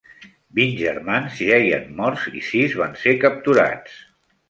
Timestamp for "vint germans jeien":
0.59-1.87